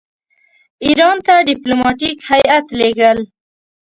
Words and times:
ایران 0.85 1.17
ته 1.25 1.33
ډیپلوماټیک 1.47 2.17
هیات 2.29 2.65
لېږل. 2.79 3.19